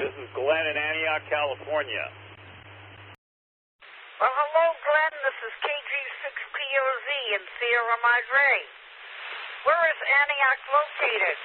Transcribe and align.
This 0.00 0.16
is 0.16 0.32
Glenn 0.32 0.64
in 0.64 0.80
Antioch, 0.80 1.20
California. 1.28 2.00
Well, 4.16 4.32
hello, 4.32 4.66
Glenn. 4.80 5.14
This 5.28 5.38
is 5.44 5.52
KG6POZ 5.60 7.08
in 7.36 7.42
Sierra 7.60 7.98
Madre. 8.00 8.52
Where 9.68 9.84
is 9.92 10.00
Antioch 10.00 10.60
located? 10.72 11.36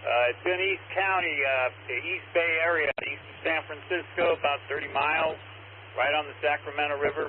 Uh, 0.00 0.32
it's 0.32 0.44
in 0.48 0.58
East 0.64 0.88
County, 0.96 1.36
uh, 1.44 1.68
the 1.92 2.00
East 2.00 2.28
Bay 2.32 2.52
area, 2.64 2.88
east 3.04 3.20
of 3.20 3.36
San 3.44 3.60
Francisco, 3.68 4.32
about 4.40 4.64
30 4.72 4.88
miles, 4.96 5.36
right 5.92 6.16
on 6.16 6.24
the 6.24 6.36
Sacramento 6.40 7.04
River, 7.04 7.28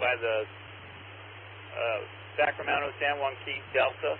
by 0.00 0.16
the 0.16 0.36
uh, 0.48 2.00
Sacramento 2.40 2.96
San 2.96 3.20
Joaquin 3.20 3.60
Delta. 3.76 4.16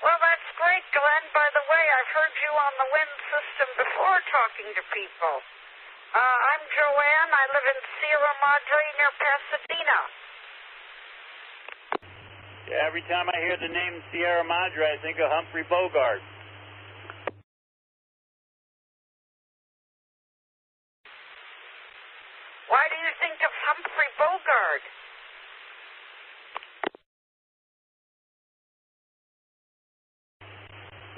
Well, 0.00 0.16
that's 0.16 0.50
great, 0.56 0.84
Glenn. 0.96 1.24
By 1.36 1.48
the 1.52 1.64
way, 1.68 1.84
I've 1.84 2.12
heard 2.16 2.34
you 2.40 2.52
on 2.56 2.72
the 2.80 2.88
WIN 2.88 3.10
System 3.28 3.68
before 3.84 4.18
talking 4.32 4.68
to 4.80 4.82
people. 4.96 5.36
Uh, 6.16 6.38
I'm 6.56 6.64
Joanne. 6.72 7.32
I 7.36 7.44
live 7.52 7.66
in 7.68 7.80
Sierra 8.00 8.34
Madre 8.40 8.82
near 8.96 9.12
Pasadena. 9.20 10.00
Yeah, 12.72 12.88
every 12.88 13.04
time 13.12 13.28
I 13.28 13.36
hear 13.44 13.60
the 13.60 13.68
name 13.68 14.00
Sierra 14.08 14.40
Madre, 14.44 14.88
I 14.88 14.96
think 15.04 15.20
of 15.20 15.28
Humphrey 15.28 15.68
Bogart. 15.68 16.24
Why 22.72 22.84
do 22.88 22.96
you 22.96 23.12
think 23.20 23.36
of 23.44 23.52
Humphrey 23.68 24.10
Bogart? 24.16 24.84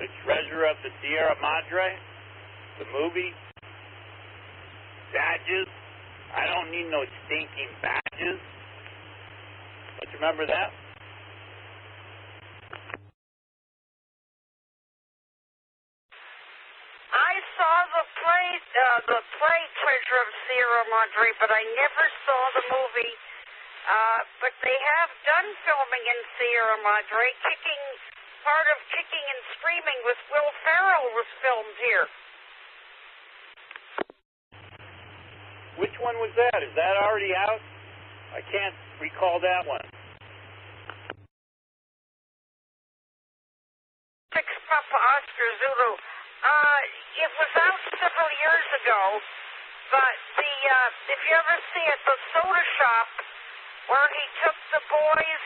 The 0.02 0.08
Treasure 0.32 0.64
of 0.64 0.80
the 0.80 0.88
Sierra 1.04 1.36
Madre, 1.44 1.92
the 2.80 2.88
movie. 2.88 3.36
Badges. 5.12 5.68
I 6.32 6.48
don't 6.48 6.72
need 6.72 6.88
no 6.88 7.04
stinking 7.04 7.68
badges. 7.84 8.40
You 10.00 10.16
remember 10.16 10.48
that? 10.48 10.72
I 17.12 17.32
saw 17.52 17.76
the 17.92 18.04
play, 18.16 18.46
uh, 18.56 19.00
the 19.12 19.20
play 19.36 19.60
Treasure 19.84 20.16
of 20.16 20.28
Sierra 20.48 20.84
Madre, 20.88 21.28
but 21.44 21.52
I 21.52 21.60
never 21.76 22.04
saw 22.24 22.40
the 22.56 22.64
movie. 22.72 23.14
Uh, 23.82 24.20
but 24.40 24.54
they 24.64 24.78
have 24.96 25.12
done 25.28 25.48
filming 25.66 26.04
in 26.08 26.18
Sierra 26.40 26.78
Madre. 26.80 27.26
Kicking, 27.44 27.71
part 28.42 28.66
of 28.74 28.78
Kicking 28.90 29.26
and 29.26 29.40
Screaming 29.58 30.00
with 30.02 30.18
Will 30.34 30.50
Ferrell 30.66 31.06
was 31.14 31.28
filmed 31.42 31.76
here. 31.78 32.06
Which 35.78 35.94
one 36.02 36.18
was 36.18 36.34
that? 36.34 36.58
Is 36.62 36.74
that 36.74 36.94
already 36.98 37.32
out? 37.34 37.62
I 38.34 38.42
can't 38.50 38.74
recall 38.98 39.38
that 39.40 39.62
one. 39.66 39.86
Six 44.34 44.46
Papa 44.66 44.98
Oscar 45.16 45.48
Zulu. 45.62 45.90
Uh, 46.42 46.80
it 47.22 47.30
was 47.38 47.52
out 47.62 47.82
several 48.02 48.30
years 48.42 48.68
ago, 48.82 49.02
but 49.94 50.14
the 50.34 50.52
uh, 50.66 51.14
if 51.14 51.20
you 51.30 51.34
ever 51.38 51.56
see 51.70 51.86
it, 51.86 52.00
the 52.02 52.16
soda 52.34 52.64
shop 52.82 53.08
where 53.86 54.08
he 54.10 54.24
took 54.42 54.58
the 54.74 54.82
boys 54.90 55.44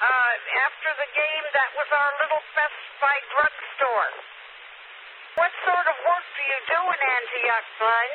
uh, 0.00 0.32
after 0.66 0.90
the 0.96 1.08
game, 1.12 1.44
that 1.54 1.70
was 1.76 1.88
our 1.92 2.10
little 2.24 2.44
Best 2.56 2.80
Buy 3.00 3.16
drugstore. 3.32 4.10
What 5.36 5.52
sort 5.64 5.86
of 5.88 5.96
work 6.04 6.26
do 6.36 6.42
you 6.44 6.60
do 6.68 6.80
in 6.90 7.00
Antioch, 7.00 7.66
Glenn? 7.80 8.12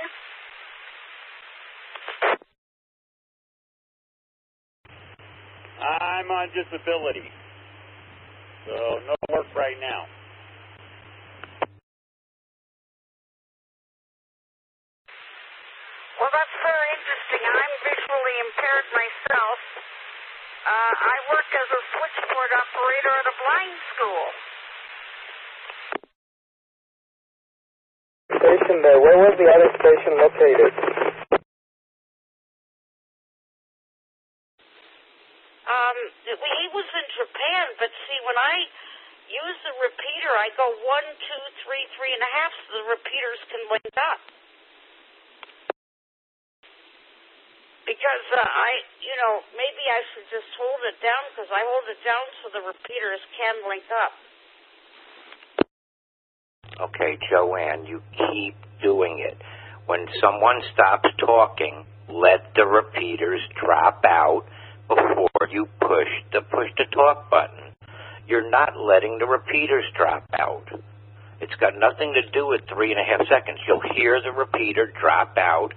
I'm 5.81 6.29
on 6.31 6.47
disability, 6.55 7.29
so 8.65 8.75
no 9.05 9.15
work 9.33 9.47
right 9.55 9.77
now. 9.81 10.05
Well, 16.19 16.31
that's 16.31 16.57
very 16.63 16.89
interesting. 16.95 17.43
I'm 17.43 17.73
visually 17.85 18.35
impaired 18.47 18.87
myself. 18.95 19.59
Uh, 20.65 20.93
I 20.97 21.15
work 21.29 21.45
as 21.45 21.69
a 21.77 21.81
switchboard 21.93 22.51
operator 22.57 23.13
at 23.13 23.25
a 23.29 23.35
blind 23.37 23.77
school. 23.93 24.23
Station 28.33 28.81
there. 28.81 28.97
Where 28.97 29.19
was 29.29 29.37
the 29.37 29.45
other 29.45 29.69
station 29.77 30.17
located? 30.17 30.73
Um, 35.69 35.97
he 36.25 36.65
was 36.73 36.89
in 36.97 37.07
Japan, 37.13 37.65
but 37.77 37.93
see, 38.09 38.19
when 38.25 38.37
I 38.41 38.65
use 39.29 39.57
the 39.69 39.73
repeater, 39.85 40.33
I 40.33 40.49
go 40.57 40.65
one, 40.65 41.07
two, 41.29 41.43
three, 41.61 41.85
three 41.93 42.09
and 42.09 42.25
a 42.25 42.31
half, 42.41 42.49
so 42.65 42.81
the 42.81 42.89
repeaters 42.89 43.37
can 43.53 43.61
link 43.69 43.93
up. 44.01 44.21
Because 47.85 48.25
uh, 48.33 48.41
I, 48.41 48.81
you 48.97 49.13
know, 49.21 49.45
maybe 49.53 49.83
I 49.85 50.01
should 50.13 50.25
just 50.33 50.49
hold 50.57 50.81
it 50.89 50.97
down 51.05 51.23
because 51.29 51.49
I 51.53 51.61
hold 51.61 51.85
it 51.85 52.01
down 52.01 52.25
so 52.41 52.49
the 52.49 52.65
repeaters 52.65 53.21
can 53.37 53.55
link 53.69 53.85
up. 53.93 54.13
Okay, 56.89 57.17
Joanne, 57.29 57.85
you 57.85 58.01
keep 58.17 58.57
doing 58.81 59.21
it. 59.21 59.37
When 59.85 60.09
someone 60.19 60.65
stops 60.73 61.07
talking, 61.21 61.85
let 62.09 62.53
the 62.55 62.65
repeaters 62.65 63.41
drop 63.61 64.03
out 64.03 64.43
before 64.89 65.45
you 65.49 65.69
push 65.79 66.09
the 66.33 66.41
push 66.41 66.69
to 66.77 66.85
talk 66.89 67.29
button. 67.29 67.77
You're 68.27 68.49
not 68.49 68.73
letting 68.75 69.19
the 69.19 69.25
repeaters 69.25 69.85
drop 69.95 70.25
out. 70.33 70.65
It's 71.39 71.55
got 71.61 71.77
nothing 71.77 72.13
to 72.13 72.29
do 72.31 72.47
with 72.47 72.61
three 72.73 72.91
and 72.91 72.99
a 72.99 73.05
half 73.05 73.27
seconds. 73.29 73.59
You'll 73.67 73.85
hear 73.95 74.19
the 74.21 74.31
repeater 74.31 74.91
drop 74.99 75.37
out, 75.37 75.73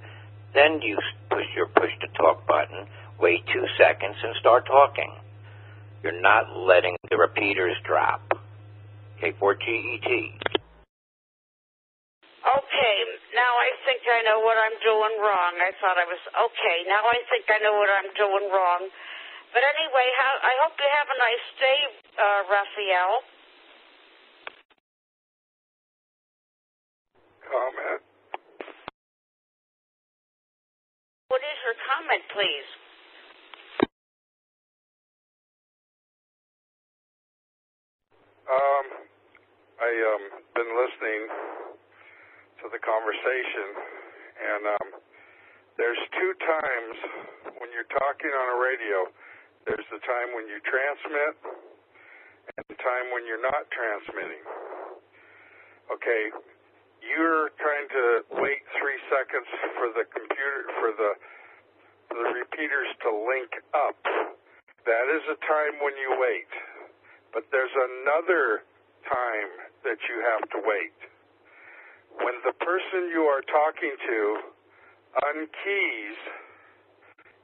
then 0.55 0.81
you 0.83 0.97
push 1.39 1.55
your 1.55 1.71
push 1.71 1.95
to 2.03 2.11
talk 2.19 2.43
button, 2.51 2.83
wait 3.23 3.47
two 3.55 3.63
seconds, 3.79 4.19
and 4.27 4.35
start 4.43 4.67
talking. 4.67 5.15
You're 6.03 6.19
not 6.19 6.51
letting 6.67 6.99
the 7.07 7.15
repeaters 7.15 7.79
drop. 7.87 8.27
K4GET. 9.23 10.11
Okay, 12.43 12.97
now 13.39 13.53
I 13.55 13.71
think 13.87 14.03
I 14.03 14.27
know 14.27 14.43
what 14.43 14.59
I'm 14.59 14.79
doing 14.83 15.15
wrong. 15.23 15.53
I 15.63 15.71
thought 15.79 15.95
I 15.95 16.07
was 16.11 16.23
okay. 16.27 16.77
Now 16.91 17.07
I 17.07 17.23
think 17.31 17.47
I 17.47 17.63
know 17.63 17.79
what 17.79 17.91
I'm 17.91 18.11
doing 18.19 18.51
wrong. 18.51 18.91
But 19.55 19.63
anyway, 19.63 20.07
how, 20.19 20.33
I 20.43 20.55
hope 20.67 20.75
you 20.75 20.91
have 20.91 21.07
a 21.07 21.19
nice 21.23 21.47
day, 21.63 21.79
uh, 22.19 22.41
Raphael. 22.51 23.15
Comment. 27.47 28.03
What 31.39 31.47
is 31.55 31.63
your 31.63 31.79
comment, 31.87 32.25
please? 32.35 32.69
Um, 38.51 38.87
I 39.79 39.91
um 40.03 40.25
been 40.59 40.67
listening 40.67 41.23
to 42.59 42.65
the 42.75 42.83
conversation, 42.83 43.71
and 44.35 44.63
um, 44.67 44.89
there's 45.79 46.03
two 46.19 46.35
times 46.43 46.95
when 47.63 47.71
you're 47.71 47.87
talking 47.87 48.35
on 48.35 48.47
a 48.51 48.59
radio. 48.59 49.07
There's 49.63 49.87
the 49.95 50.03
time 50.03 50.35
when 50.35 50.51
you 50.51 50.59
transmit, 50.67 51.39
and 52.51 52.67
the 52.67 52.83
time 52.83 53.15
when 53.15 53.31
you're 53.31 53.39
not 53.39 53.63
transmitting. 53.71 54.43
Okay, 55.87 56.35
you're 56.99 57.55
trying 57.63 57.78
seconds 59.09 59.49
for 59.77 59.89
the 59.97 60.05
computer 60.13 60.63
for 60.81 60.91
the 60.97 61.11
for 62.09 62.17
the 62.17 62.29
repeaters 62.33 62.89
to 63.05 63.11
link 63.13 63.53
up. 63.77 63.99
That 64.89 65.07
is 65.13 65.25
a 65.29 65.39
time 65.45 65.85
when 65.85 65.93
you 66.01 66.17
wait. 66.17 66.49
But 67.37 67.45
there's 67.53 67.73
another 67.77 68.65
time 69.05 69.51
that 69.85 70.01
you 70.09 70.17
have 70.25 70.45
to 70.57 70.59
wait. 70.65 70.97
When 72.25 72.37
the 72.49 72.57
person 72.57 73.13
you 73.13 73.29
are 73.29 73.45
talking 73.45 73.93
to 73.93 74.21
unkeys, 75.29 76.19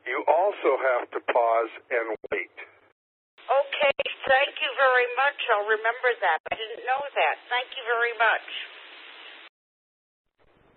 you 0.09 0.25
also 0.25 0.71
have 0.81 1.05
to 1.13 1.21
pause 1.29 1.73
and 1.93 2.17
wait. 2.33 2.57
Okay, 3.45 3.97
thank 4.25 4.57
you 4.57 4.71
very 4.81 5.09
much. 5.21 5.39
I'll 5.53 5.69
remember 5.69 6.11
that. 6.25 6.41
I 6.49 6.57
didn't 6.57 6.85
know 6.89 7.03
that. 7.05 7.37
Thank 7.53 7.77
you 7.77 7.85
very 7.85 8.17
much. 8.17 8.47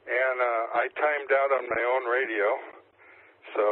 And 0.08 0.38
uh, 0.40 0.80
I 0.80 0.88
timed 0.96 1.32
out 1.36 1.52
on 1.60 1.68
my 1.68 1.84
own 1.84 2.08
radio. 2.08 2.48
So 3.56 3.66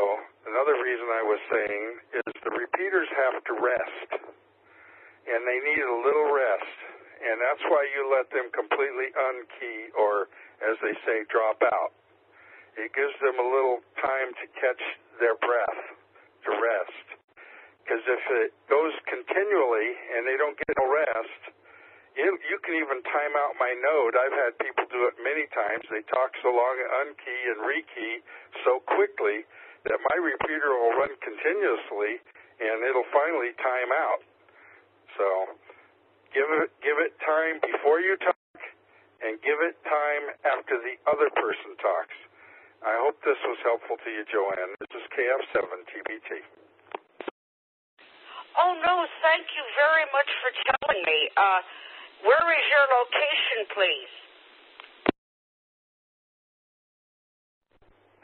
another 0.51 0.75
reason 0.83 1.07
I 1.07 1.23
was 1.23 1.41
saying 1.47 1.83
is 2.19 2.27
the 2.43 2.51
repeaters 2.51 3.07
have 3.15 3.39
to 3.39 3.53
rest, 3.55 4.09
and 5.31 5.39
they 5.47 5.59
need 5.63 5.83
a 5.83 5.99
little 6.03 6.31
rest, 6.31 6.77
and 7.23 7.39
that's 7.39 7.63
why 7.71 7.87
you 7.95 8.11
let 8.11 8.27
them 8.35 8.51
completely 8.51 9.15
unkey 9.15 9.95
or, 9.95 10.27
as 10.59 10.75
they 10.83 10.95
say, 11.07 11.23
drop 11.31 11.59
out. 11.71 11.95
It 12.75 12.91
gives 12.91 13.15
them 13.23 13.39
a 13.39 13.47
little 13.47 13.79
time 14.03 14.35
to 14.35 14.45
catch 14.59 14.83
their 15.23 15.39
breath, 15.39 15.81
to 16.47 16.51
rest. 16.51 17.07
Because 17.83 18.03
if 18.03 18.23
it 18.43 18.51
goes 18.67 18.91
continually 19.07 19.89
and 20.17 20.27
they 20.27 20.35
don't 20.35 20.57
get 20.59 20.75
no 20.75 20.87
rest, 20.91 21.41
you, 22.15 22.57
can 22.63 22.75
even 22.79 23.03
time 23.11 23.33
out 23.35 23.59
my 23.59 23.75
node. 23.75 24.15
I've 24.15 24.35
had 24.35 24.55
people 24.59 24.87
do 24.87 25.07
it 25.11 25.15
many 25.19 25.45
times. 25.51 25.83
They 25.91 26.03
talk 26.07 26.31
so 26.39 26.49
long, 26.49 26.75
unkey 27.03 27.39
and 27.51 27.59
rekey 27.67 28.23
so 28.63 28.79
quickly 28.87 29.43
that 29.85 29.99
my 29.99 30.17
repeater 30.17 30.73
will 30.73 30.95
run 30.95 31.13
continuously 31.21 32.23
and 32.63 32.87
it'll 32.87 33.07
finally 33.11 33.51
time 33.59 33.91
out. 33.91 34.23
So 35.19 35.27
give 36.31 36.47
it 36.63 36.71
give 36.79 36.97
it 37.03 37.13
time 37.23 37.59
before 37.59 37.99
you 37.99 38.15
talk 38.23 38.59
and 39.23 39.39
give 39.43 39.59
it 39.63 39.75
time 39.83 40.25
after 40.43 40.79
the 40.79 40.95
other 41.07 41.29
person 41.35 41.75
talks. 41.79 42.17
I 42.83 42.95
hope 43.01 43.17
this 43.23 43.39
was 43.47 43.59
helpful 43.63 43.97
to 43.97 44.09
you, 44.11 44.23
Joanne. 44.29 44.71
This 44.77 44.93
is 44.93 45.05
KF7 45.15 45.63
TBT. 45.89 46.29
Oh 48.55 48.71
no, 48.79 49.03
thank 49.19 49.47
you 49.51 49.65
very 49.75 50.05
much 50.15 50.29
for 50.39 50.51
telling 50.63 51.01
me. 51.03 51.19
Uh, 51.35 51.59
where 52.23 52.47
is 52.55 52.65
your 52.71 52.85
location, 53.03 53.59
please? 53.75 54.13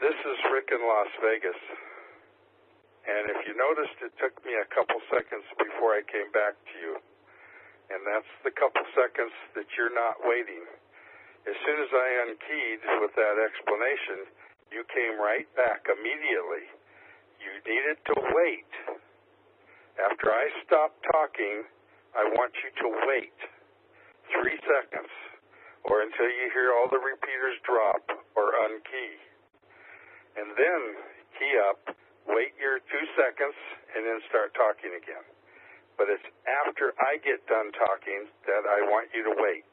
This 0.00 0.18
is 0.18 0.38
Rick 0.50 0.72
in 0.72 0.82
Las 0.82 1.12
Vegas. 1.20 1.60
And 3.06 3.30
if 3.34 3.46
you 3.46 3.54
noticed, 3.58 3.98
it 4.02 4.14
took 4.18 4.34
me 4.46 4.54
a 4.54 4.66
couple 4.70 4.98
seconds 5.10 5.46
before 5.58 5.98
I 5.98 6.02
came 6.06 6.30
back 6.30 6.54
to 6.54 6.74
you. 6.78 6.94
And 7.90 8.00
that's 8.06 8.32
the 8.46 8.54
couple 8.54 8.82
seconds 8.94 9.34
that 9.58 9.68
you're 9.76 9.92
not 9.92 10.22
waiting. 10.24 10.64
As 11.44 11.58
soon 11.66 11.78
as 11.82 11.90
I 11.90 12.08
unkeyed 12.30 12.82
with 13.02 13.14
that 13.18 13.36
explanation, 13.42 14.30
you 14.70 14.86
came 14.94 15.18
right 15.18 15.46
back 15.58 15.84
immediately. 15.90 16.66
You 17.42 17.52
needed 17.66 17.98
to 18.10 18.16
wait. 18.32 18.72
After 19.98 20.30
I 20.30 20.46
stop 20.64 20.94
talking, 21.10 21.66
I 22.14 22.24
want 22.38 22.54
you 22.62 22.70
to 22.86 22.88
wait 23.10 23.34
three 24.36 24.58
seconds 24.64 25.12
or 25.86 26.02
until 26.02 26.30
you 26.30 26.46
hear 26.54 26.74
all 26.78 26.86
the 26.90 27.00
repeaters 27.00 27.58
drop 27.66 28.02
or 28.38 28.54
unkey. 28.70 29.12
And 30.38 30.48
then 30.54 30.80
key 31.36 31.52
up, 31.68 31.80
wait 32.30 32.54
your 32.56 32.78
two 32.86 33.04
seconds, 33.18 33.56
and 33.96 34.06
then 34.06 34.18
start 34.30 34.54
talking 34.54 34.94
again. 34.94 35.26
But 35.98 36.08
it's 36.08 36.24
after 36.48 36.96
I 37.02 37.20
get 37.20 37.44
done 37.50 37.68
talking 37.76 38.30
that 38.48 38.64
I 38.64 38.80
want 38.88 39.12
you 39.12 39.26
to 39.28 39.34
wait. 39.36 39.66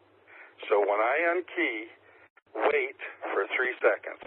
So 0.67 0.81
when 0.83 0.99
I 0.99 1.15
unkey, 1.39 1.77
wait 2.67 2.99
for 3.31 3.47
three 3.55 3.73
seconds. 3.79 4.25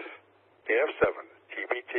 KF7, 0.65 1.05
TBT. 1.53 1.93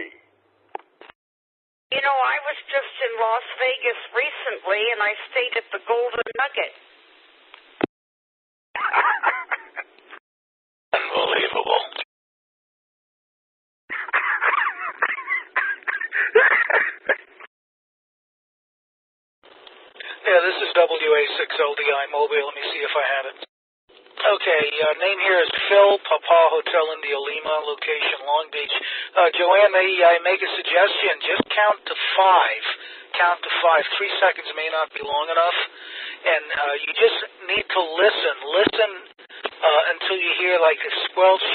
You 1.93 2.03
know, 2.03 2.17
I 2.17 2.37
was 2.43 2.59
just 2.73 2.95
in 3.07 3.13
Las 3.21 3.47
Vegas 3.61 4.01
recently, 4.17 4.83
and 4.97 5.01
I 5.05 5.13
stayed 5.31 5.55
at 5.61 5.69
the 5.71 5.83
Golden 5.87 6.27
Nugget. 6.41 6.75
Yeah, 20.25 20.41
this 20.41 20.57
is 20.65 20.73
WA6LDI 20.73 22.05
Mobile. 22.11 22.49
Let 22.49 22.57
me 22.57 22.65
see 22.73 22.81
if 22.81 22.95
I 22.97 23.05
have 23.13 23.27
it. 23.29 23.39
Okay, 24.25 24.65
uh, 24.81 24.95
name 25.05 25.21
here 25.21 25.41
is 25.45 25.53
Phil 25.69 26.01
Papa 26.01 26.41
Hotel 26.49 26.85
India 26.97 27.21
Lima, 27.21 27.57
location 27.69 28.25
Long 28.25 28.49
Beach. 28.49 28.73
Uh, 29.21 29.29
Joanne, 29.37 29.69
may 29.77 29.85
I 30.01 30.17
make 30.25 30.41
a 30.41 30.51
suggestion? 30.57 31.13
Just 31.29 31.45
count 31.53 31.77
to 31.85 31.95
five. 32.17 32.65
Count 33.21 33.39
to 33.45 33.53
five. 33.61 33.85
Three 34.01 34.13
seconds 34.17 34.49
may 34.57 34.73
not 34.73 34.89
be 34.97 35.05
long 35.05 35.29
enough, 35.29 35.59
and 36.25 36.45
uh, 36.57 36.75
you 36.89 36.91
just 36.97 37.19
need 37.53 37.67
to 37.69 37.81
listen. 38.01 38.35
Listen 38.49 38.91
uh, 39.45 39.83
until 39.93 40.17
you 40.17 40.33
hear 40.41 40.57
like 40.57 40.81
a 40.81 40.93
squelch, 41.13 41.49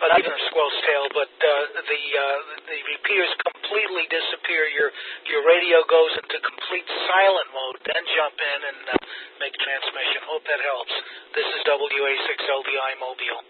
uh, 0.00 0.08
not 0.12 0.18
even 0.24 0.32
a 0.32 0.42
squelch 0.48 0.76
tail, 0.88 1.12
but 1.12 1.28
uh, 1.28 1.52
the 1.76 2.02
uh, 2.16 2.38
the 2.72 2.78
repeaters 2.88 3.32
completely 3.68 4.08
disappear. 4.08 4.64
Your 4.72 4.88
your 5.28 5.44
radio 5.44 5.84
goes 5.84 6.12
into 6.16 6.40
complete 6.40 6.88
silent 7.04 7.48
mode. 7.52 7.76
Then 7.84 8.00
jump 8.16 8.36
in 8.40 8.60
and 8.64 8.80
uh, 8.88 8.96
make 9.44 9.52
transmission. 9.60 10.24
Hope 10.24 10.44
that 10.48 10.60
helps. 10.64 10.94
This 11.36 11.44
is 11.52 11.60
WA6LDI 11.68 12.92
Mobile. 12.96 13.40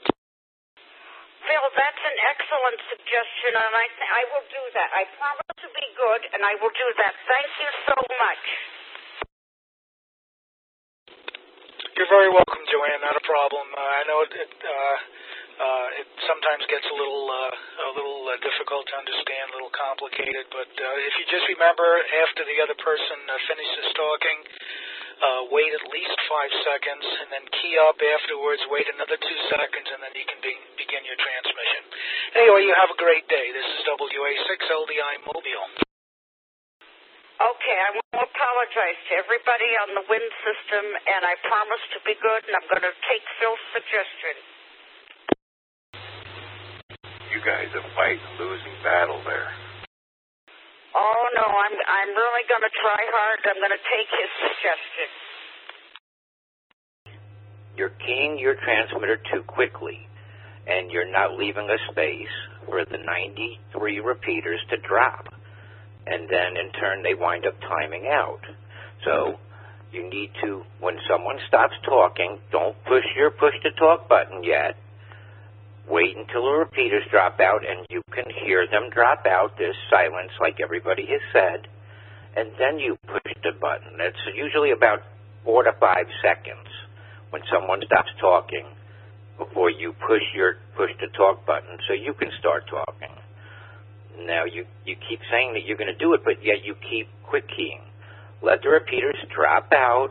Phil, 1.47 1.67
that's 1.71 2.03
an 2.03 2.17
excellent 2.35 2.81
suggestion, 2.91 3.53
and 3.63 3.73
I 3.79 3.87
th- 3.87 4.11
I 4.11 4.23
will 4.35 4.47
do 4.51 4.63
that. 4.75 4.89
I 4.91 5.03
promise 5.15 5.55
to 5.63 5.69
be 5.71 5.87
good, 5.95 6.23
and 6.35 6.43
I 6.43 6.59
will 6.59 6.75
do 6.75 6.89
that. 6.99 7.15
Thank 7.15 7.51
you 7.63 7.71
so 7.87 7.97
much. 8.19 8.45
You're 11.95 12.11
very 12.11 12.31
welcome, 12.35 12.63
Joanne. 12.67 13.03
Not 13.07 13.15
a 13.15 13.23
problem. 13.23 13.67
Uh, 13.71 13.79
I 13.79 14.03
know 14.11 14.19
it. 14.27 14.33
it 14.35 14.55
uh, 14.67 14.97
uh, 15.59 15.87
it 15.99 16.09
sometimes 16.31 16.63
gets 16.71 16.87
a 16.87 16.95
little 16.95 17.27
uh, 17.27 17.53
a 17.91 17.93
little 17.99 18.23
uh, 18.31 18.39
difficult 18.47 18.87
to 18.87 18.95
understand, 18.95 19.51
a 19.51 19.55
little 19.59 19.75
complicated. 19.75 20.47
But 20.55 20.71
uh, 20.71 21.07
if 21.11 21.13
you 21.19 21.25
just 21.27 21.47
remember, 21.51 21.87
after 22.27 22.47
the 22.47 22.59
other 22.63 22.79
person 22.79 23.19
uh, 23.27 23.35
finishes 23.51 23.87
talking, 23.99 24.39
uh, 25.19 25.51
wait 25.51 25.75
at 25.75 25.83
least 25.91 26.15
five 26.31 26.53
seconds, 26.63 27.03
and 27.03 27.29
then 27.35 27.45
key 27.59 27.75
up 27.83 27.99
afterwards. 27.99 28.63
Wait 28.71 28.87
another 28.87 29.19
two 29.19 29.41
seconds, 29.51 29.89
and 29.91 29.99
then 29.99 30.15
you 30.15 30.27
can 30.31 30.39
be, 30.39 30.55
begin 30.79 31.03
your 31.03 31.19
transmission. 31.19 31.83
Anyway, 32.39 32.63
you 32.63 32.75
have 32.79 32.95
a 32.95 32.99
great 32.99 33.27
day. 33.27 33.51
This 33.51 33.67
is 33.67 33.83
WA6LDI 33.91 35.27
Mobile. 35.27 35.67
Okay, 37.39 37.79
I 37.79 37.89
want 37.95 38.11
to 38.19 38.23
apologize 38.27 38.99
to 39.11 39.13
everybody 39.15 39.71
on 39.87 39.95
the 39.95 40.05
WIN 40.11 40.27
System, 40.43 40.85
and 40.91 41.23
I 41.23 41.39
promise 41.47 41.83
to 41.95 42.03
be 42.03 42.19
good, 42.19 42.43
and 42.51 42.55
I'm 42.59 42.67
going 42.67 42.83
to 42.83 42.95
take 43.07 43.23
Phil's 43.39 43.63
suggestion. 43.75 44.58
You 47.49 47.55
guys 47.57 47.73
are 47.81 47.91
fighting 47.97 48.21
a 48.21 48.43
losing 48.45 48.77
battle 48.85 49.25
there. 49.25 49.49
Oh 50.93 51.25
no, 51.33 51.49
I'm 51.49 51.73
I'm 51.81 52.13
really 52.13 52.45
going 52.45 52.61
to 52.61 52.75
try 52.77 53.01
hard. 53.09 53.41
I'm 53.49 53.57
going 53.57 53.73
to 53.73 53.85
take 53.89 54.09
his 54.13 54.31
suggestion. 54.45 55.09
You're 57.73 57.97
keying 58.05 58.39
your 58.39 58.53
transmitter 58.61 59.17
too 59.33 59.49
quickly, 59.49 59.97
and 60.69 60.93
you're 60.93 61.11
not 61.11 61.41
leaving 61.41 61.73
a 61.73 61.81
space 61.91 62.37
for 62.67 62.85
the 62.85 63.01
93 63.01 64.01
repeaters 64.01 64.61
to 64.69 64.77
drop. 64.85 65.33
And 66.05 66.29
then 66.29 66.53
in 66.61 66.69
turn, 66.77 67.03
they 67.03 67.15
wind 67.15 67.47
up 67.47 67.57
timing 67.65 68.13
out. 68.13 68.45
So 69.07 69.41
you 69.91 70.05
need 70.05 70.37
to, 70.45 70.65
when 70.81 70.99
someone 71.09 71.39
stops 71.49 71.81
talking, 71.89 72.41
don't 72.53 72.77
push 72.85 73.09
your 73.17 73.31
push 73.31 73.57
to 73.65 73.73
talk 73.81 74.07
button 74.07 74.45
yet. 74.45 74.77
Wait 75.89 76.17
until 76.17 76.45
the 76.45 76.53
repeaters 76.53 77.05
drop 77.11 77.41
out 77.41 77.65
and 77.65 77.87
you 77.89 78.03
can 78.13 78.25
hear 78.45 78.67
them 78.69 78.91
drop 78.91 79.25
out. 79.27 79.57
There's 79.57 79.77
silence, 79.89 80.33
like 80.41 80.61
everybody 80.63 81.07
has 81.09 81.25
said. 81.33 81.69
And 82.37 82.53
then 82.59 82.79
you 82.79 82.99
push 83.07 83.33
the 83.43 83.53
button. 83.59 83.97
It's 83.99 84.37
usually 84.37 84.71
about 84.71 85.01
four 85.45 85.63
to 85.65 85.73
five 85.81 86.07
seconds 86.23 86.69
when 87.31 87.43
someone 87.51 87.81
stops 87.87 88.13
talking 88.21 88.67
before 89.39 89.71
you 89.71 89.95
push 90.07 90.23
your 90.35 90.57
push 90.77 90.91
the 91.01 91.09
talk 91.17 91.47
button 91.47 91.79
so 91.87 91.95
you 91.95 92.13
can 92.13 92.29
start 92.39 92.69
talking. 92.69 93.15
Now 94.27 94.45
you 94.45 94.67
you 94.85 94.97
keep 95.09 95.21
saying 95.31 95.55
that 95.55 95.65
you're 95.65 95.79
going 95.79 95.93
to 95.93 95.99
do 95.99 96.13
it, 96.13 96.21
but 96.25 96.45
yet 96.45 96.65
you 96.65 96.75
keep 96.75 97.09
quick 97.23 97.49
keying. 97.49 97.81
Let 98.43 98.63
the 98.63 98.69
repeaters 98.69 99.17
drop 99.35 99.73
out 99.73 100.11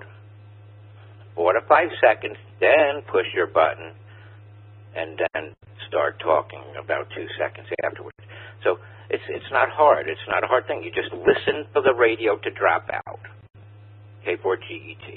four 1.35 1.53
to 1.53 1.61
five 1.61 1.89
seconds, 2.01 2.35
then 2.59 3.03
push 3.11 3.27
your 3.35 3.47
button, 3.47 3.93
and 4.97 5.21
then 5.33 5.53
start 5.87 6.19
talking 6.19 6.65
about 6.75 7.07
two 7.13 7.29
seconds 7.37 7.69
afterwards. 7.85 8.17
So 8.65 8.81
it's 9.13 9.23
it's 9.29 9.51
not 9.53 9.69
hard. 9.69 10.09
It's 10.09 10.27
not 10.27 10.43
a 10.43 10.49
hard 10.49 10.65
thing. 10.65 10.81
You 10.81 10.91
just 10.91 11.13
listen 11.13 11.69
for 11.71 11.85
the 11.85 11.93
radio 11.93 12.35
to 12.41 12.49
drop 12.51 12.89
out. 12.89 13.21
K4GET. 14.25 15.07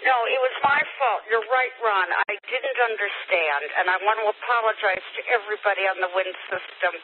No, 0.00 0.16
it 0.24 0.40
was 0.40 0.56
my 0.64 0.80
fault. 0.96 1.22
You're 1.28 1.44
right, 1.44 1.74
Ron. 1.84 2.08
I 2.24 2.32
didn't 2.48 2.80
understand, 2.80 3.68
and 3.76 3.86
I 3.92 4.00
want 4.00 4.16
to 4.24 4.32
apologize 4.32 5.04
to 5.04 5.22
everybody 5.28 5.84
on 5.84 6.00
the 6.00 6.08
WIN 6.16 6.32
System. 6.48 6.94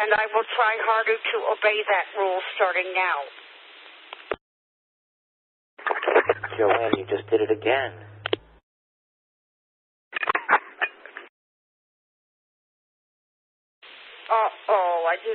And 0.00 0.08
I 0.16 0.24
will 0.32 0.48
try 0.56 0.72
harder 0.88 1.20
to 1.20 1.36
obey 1.52 1.84
that 1.84 2.06
rule 2.16 2.40
starting 2.56 2.88
now. 2.96 3.18
Joanne, 6.56 6.96
you 6.96 7.04
just 7.04 7.28
did 7.28 7.44
it 7.44 7.52
again. 7.52 7.92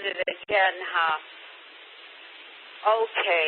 it 0.08 0.18
again, 0.24 0.76
huh? 0.88 1.18
Okay. 3.04 3.48